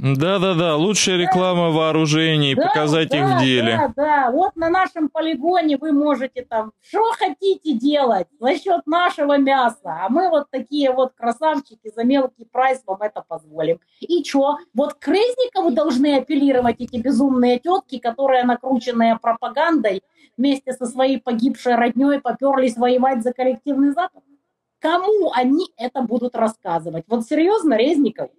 [0.00, 3.76] да-да-да, лучшая реклама вооружений, да, показать да, их в деле.
[3.76, 9.38] Да, да, вот на нашем полигоне вы можете там, что хотите делать за счет нашего
[9.38, 13.80] мяса, а мы вот такие вот красавчики за мелкий прайс вам это позволим.
[14.00, 20.02] И что, вот к Резникову должны апеллировать эти безумные тетки, которые, накрученные пропагандой,
[20.36, 24.22] вместе со своей погибшей родней поперлись воевать за коллективный Запад?
[24.78, 27.04] Кому они это будут рассказывать?
[27.08, 28.30] Вот серьезно, Резников?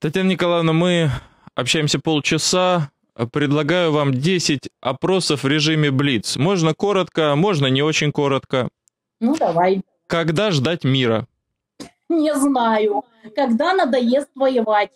[0.00, 1.10] Татьяна Николаевна, мы
[1.54, 2.90] общаемся полчаса.
[3.34, 6.36] предлагаю вам 10 опросов в режиме Блиц.
[6.36, 8.70] Можно коротко, можно не очень коротко.
[9.20, 9.82] Ну, давай.
[10.06, 11.26] Когда ждать мира?
[12.08, 13.04] Не знаю.
[13.36, 14.90] Когда надоест воевать?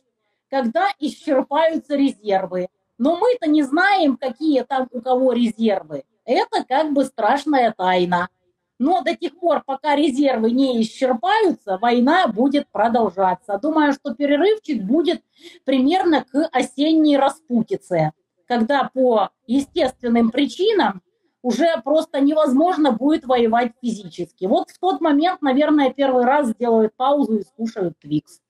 [0.48, 2.68] Когда исчерпаются резервы?
[2.96, 6.04] Но мы-то не знаем, какие там у кого резервы.
[6.24, 8.30] Это как бы страшная тайна.
[8.78, 13.58] Но до тех пор, пока резервы не исчерпаются, война будет продолжаться.
[13.62, 15.22] Думаю, что перерывчик будет
[15.64, 18.12] примерно к осенней распутице,
[18.46, 21.02] когда по естественным причинам
[21.42, 24.46] уже просто невозможно будет воевать физически.
[24.46, 28.40] Вот в тот момент, наверное, первый раз сделают паузу и скушают Твикс.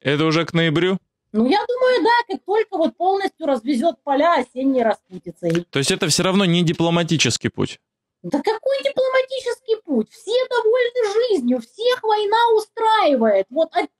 [0.00, 0.98] Это уже к ноябрю?
[1.32, 5.66] Ну, я думаю, да, как только вот полностью развезет поля осенней распутицей.
[5.68, 7.80] То есть это все равно не дипломатический путь?
[8.24, 10.10] Да какой дипломатический путь?
[10.10, 13.46] Все довольны жизнью, всех война устраивает.
[13.50, 13.90] Вот от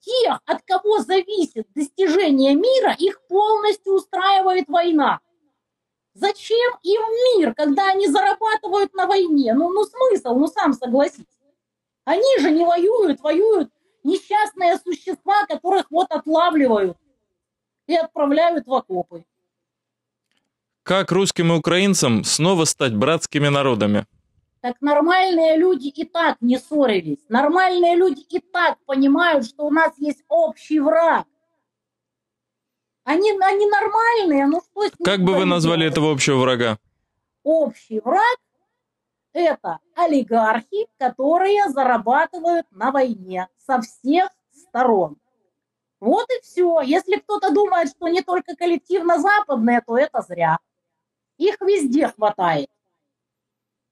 [0.00, 5.20] тех, от кого зависит достижение мира, их полностью устраивает война.
[6.14, 7.00] Зачем им
[7.38, 9.54] мир, когда они зарабатывают на войне?
[9.54, 11.38] Ну, ну смысл, ну сам согласись.
[12.04, 13.70] Они же не воюют, воюют
[14.02, 16.98] несчастные существа, которых вот отлавливают
[17.86, 19.24] и отправляют в окопы.
[20.82, 24.06] Как русским и украинцам снова стать братскими народами?
[24.60, 27.24] Так нормальные люди и так не ссорились.
[27.28, 31.26] Нормальные люди и так понимают, что у нас есть общий враг.
[33.04, 35.92] Они, они нормальные, ну что с Как бы вы назвали делать?
[35.92, 36.78] этого общего врага?
[37.42, 38.38] Общий враг–
[39.32, 45.16] это олигархи, которые зарабатывают на войне со всех сторон.
[46.00, 46.80] Вот и все.
[46.82, 50.58] Если кто-то думает, что не только коллективно западные, то это зря.
[51.40, 52.68] Их везде хватает.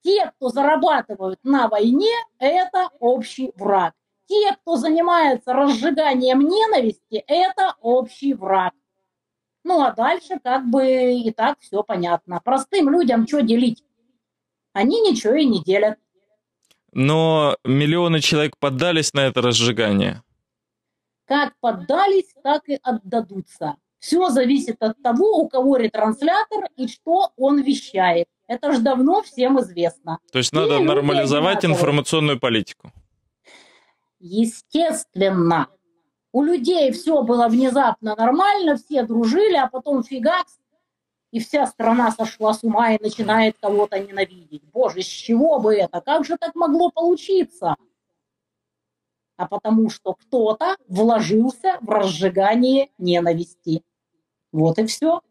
[0.02, 3.94] Те, кто зарабатывают на войне, это общий враг.
[4.26, 8.74] Те, кто занимается разжиганием ненависти, это общий враг.
[9.64, 12.38] Ну а дальше как бы и так все понятно.
[12.44, 13.82] Простым людям что делить?
[14.74, 15.98] Они ничего и не делят.
[16.92, 20.22] Но миллионы человек поддались на это разжигание.
[21.24, 23.76] Как поддались, так и отдадутся.
[23.98, 28.28] Все зависит от того, у кого ретранслятор и что он вещает.
[28.46, 30.18] Это же давно всем известно.
[30.32, 32.92] То есть надо и нормализовать информационную политику.
[34.20, 35.68] Естественно.
[36.32, 40.58] У людей все было внезапно нормально, все дружили, а потом фигакс,
[41.30, 44.62] и вся страна сошла с ума и начинает кого-то ненавидеть.
[44.72, 46.00] Боже, с чего бы это?
[46.00, 47.76] Как же так могло получиться?
[49.38, 53.82] А потому что кто-то вложился в разжигание ненависти.
[54.52, 55.22] Вот и все.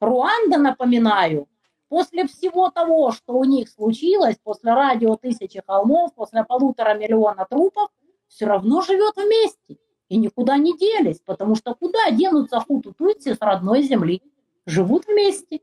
[0.00, 1.46] Руанда, напоминаю,
[1.88, 7.90] после всего того, что у них случилось, после радио «Тысячи холмов», после полутора миллиона трупов,
[8.28, 9.76] все равно живет вместе
[10.08, 14.22] и никуда не делись, потому что куда денутся хуту-тутси с родной земли?
[14.66, 15.60] Живут вместе.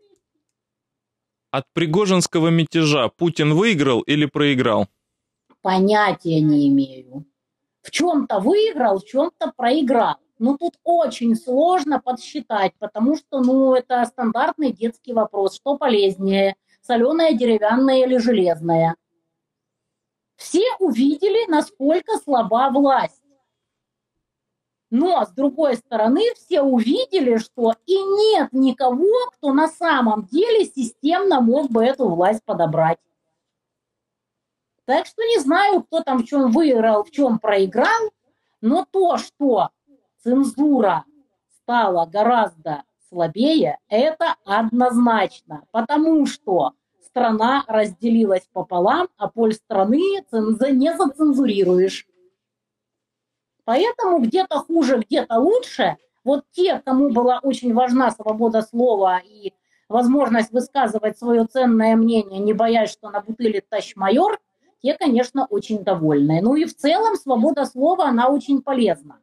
[1.49, 4.87] От Пригожинского мятежа Путин выиграл или проиграл?
[5.61, 7.25] Понятия не имею.
[7.87, 10.17] В чем-то выиграл, в чем-то проиграл.
[10.39, 15.55] Ну, тут очень сложно подсчитать, потому что, ну, это стандартный детский вопрос.
[15.55, 18.97] Что полезнее, соленое, деревянное или железное?
[20.35, 23.23] Все увидели, насколько слаба власть.
[24.89, 31.39] Но, с другой стороны, все увидели, что и нет никого, кто на самом деле системно
[31.39, 32.97] мог бы эту власть подобрать.
[34.87, 38.09] Так что не знаю, кто там в чем выиграл, в чем проиграл,
[38.61, 39.71] но то, что
[40.23, 41.03] цензура
[41.61, 46.71] стала гораздо слабее, это однозначно, потому что
[47.01, 52.07] страна разделилась пополам, а поль страны не зацензурируешь.
[53.65, 55.97] Поэтому где-то хуже, где-то лучше.
[56.23, 59.51] Вот те, кому была очень важна свобода слова и
[59.89, 64.39] возможность высказывать свое ценное мнение, не боясь, что на бутыле тащ майор,
[64.81, 66.41] те, конечно, очень довольны.
[66.41, 69.19] Ну и в целом свобода слова, она очень полезна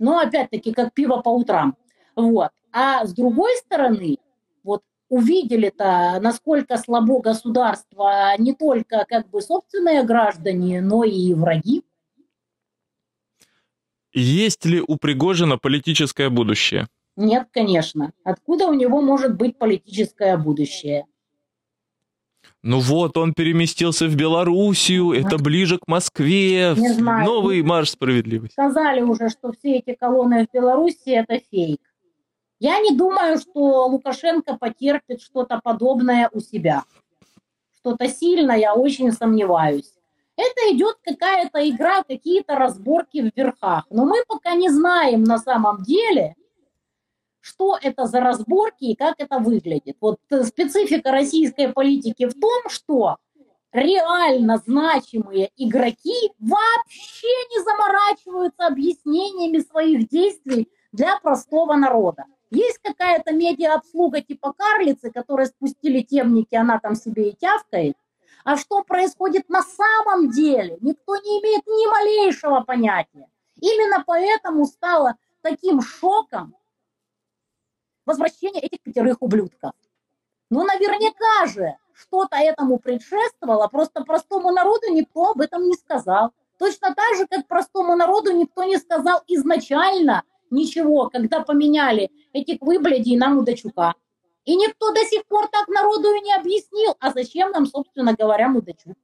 [0.00, 1.76] но опять-таки как пиво по утрам.
[2.16, 2.50] Вот.
[2.72, 4.16] А с другой стороны,
[4.64, 11.84] вот увидели-то, насколько слабо государство не только как бы собственные граждане, но и враги.
[14.12, 16.88] Есть ли у Пригожина политическое будущее?
[17.16, 18.12] Нет, конечно.
[18.24, 21.06] Откуда у него может быть политическое будущее?
[22.62, 27.24] Ну вот, он переместился в Белоруссию, это ближе к Москве, Не знаю.
[27.24, 28.52] новый марш справедливости.
[28.52, 31.80] Сказали уже, что все эти колонны в Белоруссии это фейк.
[32.58, 36.84] Я не думаю, что Лукашенко потерпит что-то подобное у себя.
[37.76, 39.94] Что-то сильно, я очень сомневаюсь.
[40.36, 43.86] Это идет какая-то игра, какие-то разборки в верхах.
[43.90, 46.34] Но мы пока не знаем на самом деле,
[47.40, 49.96] что это за разборки и как это выглядит.
[50.00, 53.16] Вот э, специфика российской политики в том, что
[53.72, 62.24] реально значимые игроки вообще не заморачиваются объяснениями своих действий для простого народа.
[62.50, 67.96] Есть какая-то медиа-обслуга типа карлицы, которые спустили темники, она там себе и тявкает.
[68.42, 73.28] А что происходит на самом деле, никто не имеет ни малейшего понятия.
[73.60, 76.56] Именно поэтому стало таким шоком
[78.10, 79.72] возвращение этих пятерых ублюдков.
[80.50, 86.32] Ну, наверняка же что-то этому предшествовало, просто простому народу никто об этом не сказал.
[86.58, 93.16] Точно так же, как простому народу никто не сказал изначально ничего, когда поменяли этих выблядей
[93.16, 93.94] на Мудачука.
[94.44, 98.48] И никто до сих пор так народу и не объяснил, а зачем нам, собственно говоря,
[98.48, 98.96] Мудачук.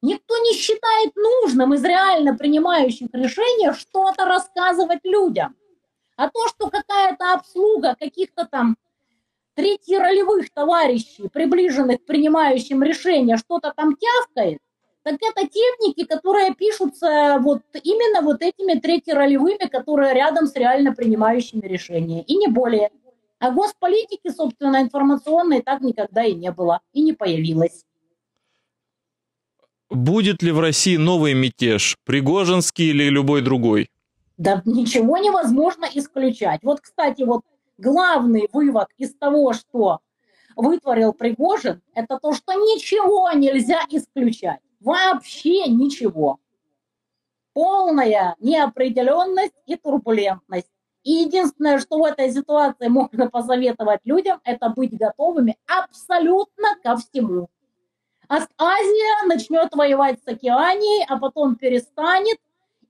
[0.00, 5.54] Никто не считает нужным из реально принимающих решения что-то рассказывать людям.
[6.22, 8.76] А то, что какая-то обслуга каких-то там
[9.98, 14.58] ролевых товарищей, приближенных к принимающим решения, что-то там тявкает,
[15.02, 18.78] так это техники, которые пишутся вот именно вот этими
[19.10, 22.92] ролевыми, которые рядом с реально принимающими решения, и не более.
[23.40, 27.84] А госполитики, собственно, информационной так никогда и не было, и не появилось.
[29.90, 33.90] Будет ли в России новый мятеж, Пригожинский или любой другой?
[34.42, 36.64] Да ничего невозможно исключать.
[36.64, 37.42] Вот, кстати, вот
[37.78, 40.00] главный вывод из того, что
[40.56, 44.58] вытворил Пригожин, это то, что ничего нельзя исключать.
[44.80, 46.40] Вообще ничего.
[47.52, 50.72] Полная неопределенность и турбулентность.
[51.04, 57.48] И единственное, что в этой ситуации можно посоветовать людям, это быть готовыми абсолютно ко всему.
[58.28, 62.38] Азия начнет воевать с Океанией, а потом перестанет,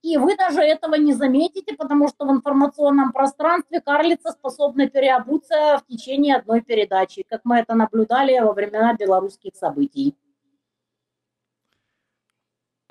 [0.03, 5.87] и вы даже этого не заметите, потому что в информационном пространстве карлица способна переобуться в
[5.87, 10.17] течение одной передачи, как мы это наблюдали во времена белорусских событий.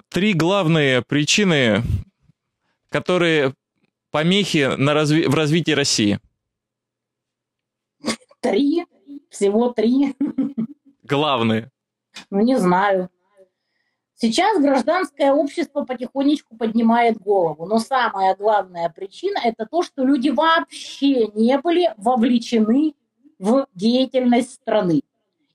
[0.08, 1.82] Три главные причины,
[2.90, 3.54] которые
[4.10, 6.20] помехи на разви- в развитии России.
[8.40, 8.86] Три?
[9.30, 10.16] Всего три?
[11.04, 11.72] Главные.
[12.30, 13.10] Ну, не знаю.
[14.22, 21.26] Сейчас гражданское общество потихонечку поднимает голову, но самая главная причина– это то, что люди вообще
[21.30, 22.94] не были вовлечены
[23.40, 25.02] в деятельность страны.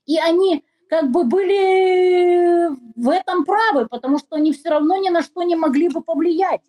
[0.05, 2.67] И они как бы были
[2.99, 6.63] в этом правы, потому что они все равно ни на что не могли бы повлиять.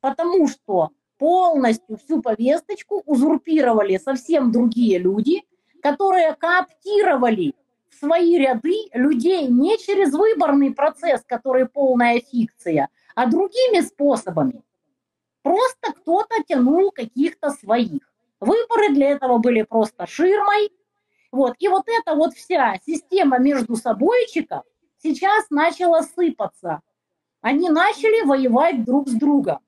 [0.00, 5.42] Потому что полностью всю повесточку узурпировали совсем другие люди,
[5.82, 7.56] которые кооптировали
[7.98, 14.62] свои ряды людей не через выборный процесс, который полная фикция, а другими способами.
[15.42, 18.00] Просто кто-то тянул каких-то своих.
[18.40, 20.72] Выборы для этого были просто ширмой.
[21.30, 21.54] Вот.
[21.58, 24.64] И вот эта вот вся система между собойчиков
[25.02, 26.80] сейчас начала сыпаться.
[27.40, 29.60] Они начали воевать друг с другом.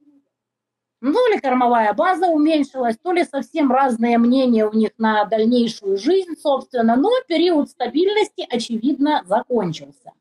[1.00, 6.34] Ну, ли кормовая база уменьшилась, то ли совсем разные мнения у них на дальнейшую жизнь,
[6.40, 10.12] собственно, но период стабильности, очевидно, закончился.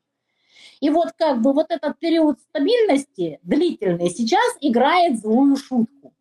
[0.80, 6.12] И вот как бы вот этот период стабильности длительный сейчас играет злую шутку.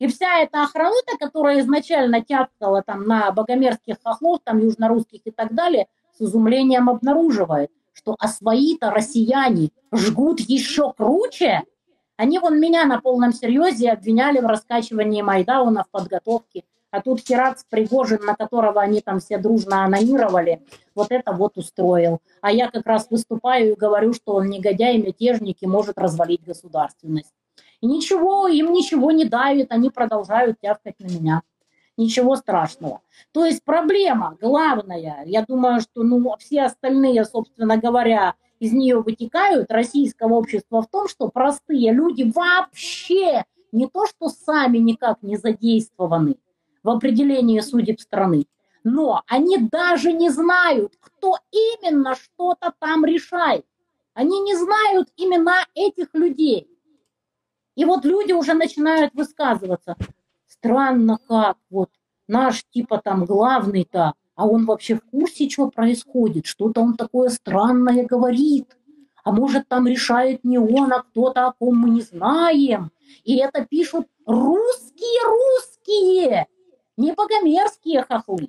[0.00, 5.54] И вся эта охраnuта, которая изначально тяпкала там на богомерзких хохлов, там южнорусских и так
[5.54, 5.86] далее,
[6.18, 11.62] с изумлением обнаруживает, что а свои-то россияне жгут еще круче,
[12.22, 16.62] они вон меня на полном серьезе обвиняли в раскачивании Майдауна в подготовке.
[16.92, 20.62] А тут Херац Пригожин, на которого они там все дружно анонировали,
[20.94, 22.20] вот это вот устроил.
[22.40, 27.34] А я как раз выступаю и говорю, что он негодяй, мятежник и может развалить государственность.
[27.80, 31.42] И ничего, им ничего не давит, они продолжают тявкать на меня.
[31.96, 33.00] Ничего страшного.
[33.32, 39.72] То есть проблема главная, я думаю, что ну, все остальные, собственно говоря, из нее вытекают
[39.72, 46.36] российского общества в том, что простые люди вообще не то, что сами никак не задействованы
[46.84, 48.46] в определении судеб страны,
[48.84, 53.66] но они даже не знают, кто именно что-то там решает.
[54.14, 56.68] Они не знают имена этих людей.
[57.74, 59.96] И вот люди уже начинают высказываться.
[60.46, 61.90] Странно как, вот
[62.28, 68.04] наш типа там главный-то а он вообще в курсе, что происходит, что-то он такое странное
[68.04, 68.76] говорит.
[69.22, 72.90] А может, там решает не он, а кто-то, о ком мы не знаем.
[73.22, 76.48] И это пишут русские-русские,
[76.96, 78.48] не богомерзкие хохлы.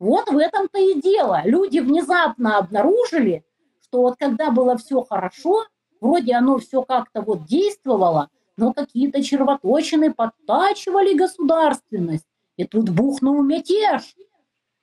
[0.00, 1.40] Вот в этом-то и дело.
[1.44, 3.44] Люди внезапно обнаружили,
[3.82, 5.66] что вот когда было все хорошо,
[6.00, 12.26] вроде оно все как-то вот действовало, но какие-то червоточины подтачивали государственность
[12.56, 14.16] И тут бухнул мятеж.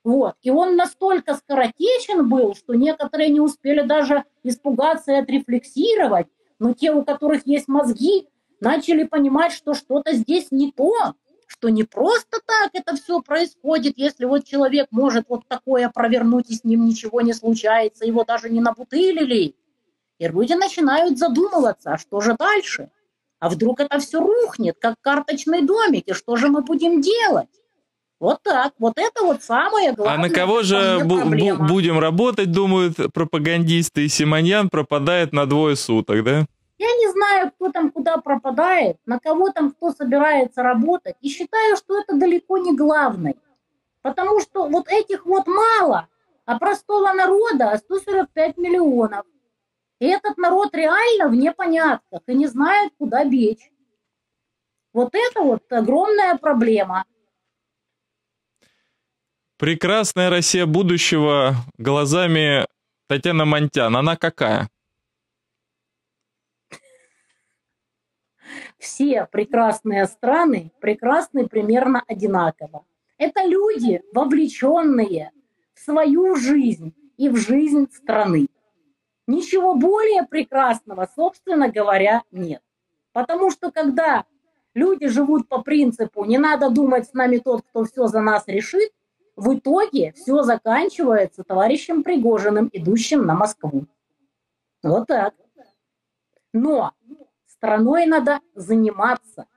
[0.03, 0.35] Вот.
[0.41, 6.27] И он настолько скоротечен был, что некоторые не успели даже испугаться и отрефлексировать.
[6.59, 8.27] Но те, у которых есть мозги,
[8.59, 11.13] начали понимать, что что-то здесь не то,
[11.47, 16.55] что не просто так это все происходит, если вот человек может вот такое провернуть, и
[16.55, 19.55] с ним ничего не случается, его даже не набутылили.
[20.19, 22.89] И люди начинают задумываться, а что же дальше?
[23.39, 27.49] А вдруг это все рухнет, как карточный домик, и что же мы будем делать?
[28.23, 28.71] Вот так.
[28.79, 30.15] Вот это вот самое главное.
[30.15, 35.75] А на кого же бу- бу- будем работать, думают пропагандисты, и Симоньян пропадает на двое
[35.75, 36.45] суток, да?
[36.77, 41.75] Я не знаю, кто там куда пропадает, на кого там кто собирается работать, и считаю,
[41.75, 43.35] что это далеко не главное.
[44.01, 46.07] Потому что вот этих вот мало,
[46.45, 49.25] а простого народа 145 миллионов.
[49.99, 53.69] И этот народ реально в непонятках и не знает, куда бечь.
[54.93, 57.03] Вот это вот огромная проблема.
[59.63, 62.67] Прекрасная Россия будущего глазами
[63.07, 63.95] Татьяна Монтян.
[63.95, 64.67] Она какая?
[68.77, 72.83] Все прекрасные страны прекрасны примерно одинаково.
[73.17, 75.31] Это люди, вовлеченные
[75.73, 78.47] в свою жизнь и в жизнь страны.
[79.27, 82.61] Ничего более прекрасного, собственно говоря, нет.
[83.13, 84.25] Потому что когда
[84.73, 88.91] люди живут по принципу «не надо думать с нами тот, кто все за нас решит»,
[89.35, 93.85] в итоге все заканчивается товарищем Пригожиным, идущим на Москву.
[94.83, 95.33] Вот так.
[96.51, 96.91] Но
[97.47, 99.47] страной надо заниматься.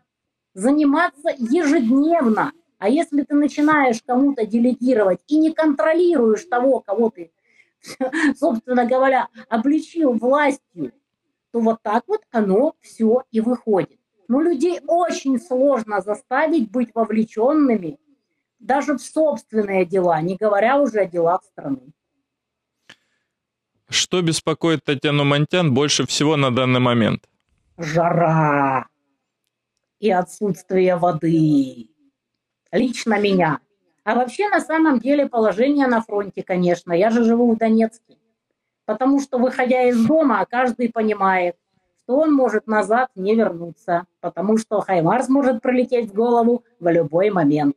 [0.55, 2.53] Заниматься ежедневно.
[2.79, 7.33] А если ты начинаешь кому-то делегировать и не контролируешь того, кого ты,
[8.39, 10.93] собственно говоря, обличил властью,
[11.53, 13.99] то вот так вот оно все и выходит.
[14.29, 17.99] Но людей очень сложно заставить быть вовлеченными
[18.59, 21.93] даже в собственные дела, не говоря уже о делах страны.
[23.89, 27.29] Что беспокоит Татьяну Монтян больше всего на данный момент?
[27.79, 28.89] Жара
[30.01, 31.89] и отсутствие воды.
[32.73, 33.61] Лично меня.
[34.05, 36.93] А вообще, на самом деле, положение на фронте, конечно.
[36.93, 38.17] Я же живу в Донецке.
[38.85, 41.57] Потому что, выходя из дома, каждый понимает,
[42.05, 44.07] что он может назад не вернуться.
[44.21, 47.77] Потому что Хаймарс может пролететь в голову в любой момент.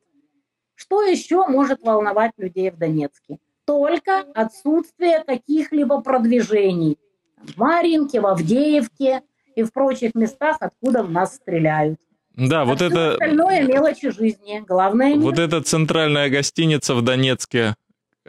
[0.80, 3.38] Что еще может волновать людей в Донецке?
[3.66, 6.98] Только отсутствие каких-либо продвижений.
[7.38, 9.22] В Маринке, в Авдеевке
[9.56, 12.00] и в прочих местах, откуда в нас стреляют.
[12.36, 13.12] Да, а вот это...
[13.12, 14.64] остальное мелочи жизни.
[14.66, 15.18] Главное...
[15.18, 17.76] Вот эта центральная гостиница в Донецке,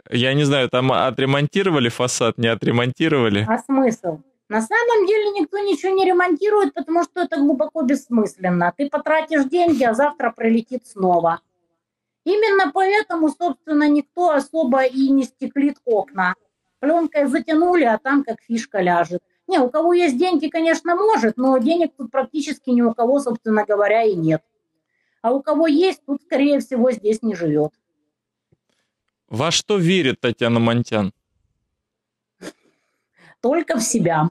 [0.09, 3.45] я не знаю, там отремонтировали фасад, не отремонтировали?
[3.47, 4.19] А смысл?
[4.49, 8.73] На самом деле никто ничего не ремонтирует, потому что это глубоко бессмысленно.
[8.75, 11.39] Ты потратишь деньги, а завтра прилетит снова.
[12.23, 16.35] Именно поэтому, собственно, никто особо и не стеклит окна.
[16.79, 19.21] Пленкой затянули, а там как фишка ляжет.
[19.47, 23.65] Не, у кого есть деньги, конечно, может, но денег тут практически ни у кого, собственно
[23.65, 24.43] говоря, и нет.
[25.21, 27.71] А у кого есть, тут, скорее всего, здесь не живет.
[29.27, 31.13] Во что верит Татьяна Монтян?
[33.41, 34.29] Только в себя.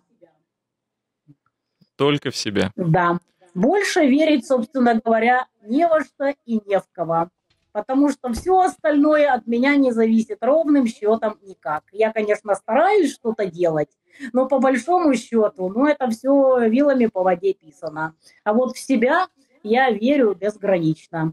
[1.96, 2.72] Только в себя.
[2.76, 3.18] Да.
[3.54, 7.28] Больше верить, собственно говоря, не во что и не в кого
[7.72, 11.84] потому что все остальное от меня не зависит ровным счетом никак.
[11.92, 13.90] Я, конечно, стараюсь что-то делать,
[14.32, 18.14] но по большому счету, ну, это все вилами по воде писано.
[18.44, 19.28] А вот в себя
[19.62, 21.32] я верю безгранично.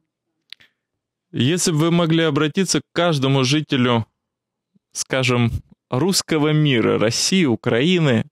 [1.31, 4.05] Если бы вы могли обратиться к каждому жителю,
[4.93, 5.51] скажем,
[5.89, 8.25] русского мира, России, Украины,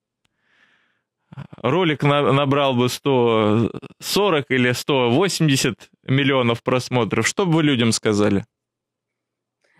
[1.58, 8.46] ролик на, набрал бы 140 или 180 миллионов просмотров, что бы вы людям сказали?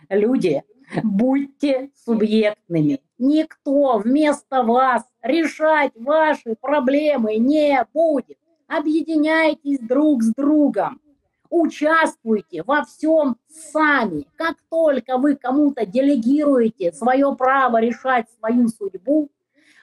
[0.08, 0.62] Люди,
[1.02, 3.00] будьте субъектными.
[3.18, 8.38] Никто вместо вас решать ваши проблемы не будет.
[8.68, 11.00] Объединяйтесь друг с другом.
[11.48, 14.26] Участвуйте во всем сами.
[14.36, 19.30] Как только вы кому-то делегируете свое право решать свою судьбу,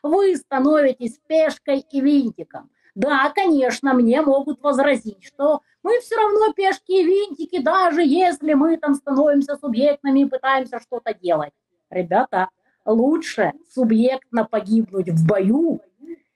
[0.04, 2.70] вы становитесь пешкой и винтиком.
[2.93, 8.78] Да, конечно, мне могут возразить, что мы все равно пешки и винтики, даже если мы
[8.78, 11.54] там становимся субъектными и пытаемся что-то делать.
[11.89, 12.49] Ребята,
[12.86, 15.82] лучше субъектно погибнуть в бою,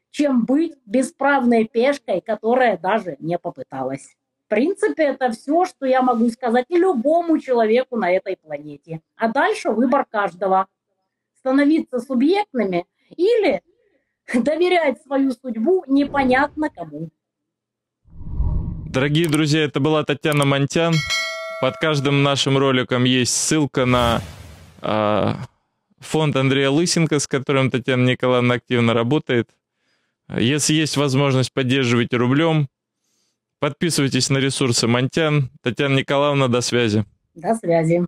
[0.09, 4.15] чем быть бесправной пешкой, которая даже не попыталась.
[4.45, 9.01] В принципе, это все, что я могу сказать и любому человеку на этой планете.
[9.15, 10.67] А дальше выбор каждого.
[11.39, 13.61] Становиться субъектными или
[14.33, 17.09] доверять свою судьбу непонятно кому.
[18.89, 20.93] Дорогие друзья, это была Татьяна Монтян.
[21.61, 24.21] Под каждым нашим роликом есть ссылка на
[24.81, 25.33] э,
[25.99, 29.49] фонд Андрея Лысенко, с которым Татьяна Николаевна активно работает.
[30.35, 32.67] Если есть возможность, поддерживайте рублем.
[33.59, 35.49] Подписывайтесь на ресурсы Монтян.
[35.61, 37.05] Татьяна Николаевна, до связи.
[37.33, 38.05] До связи.